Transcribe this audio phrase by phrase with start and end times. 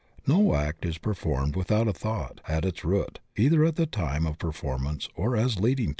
[0.25, 4.39] No act is performed without a thought at its root either at the time of
[4.39, 5.89] performance or as leading to it.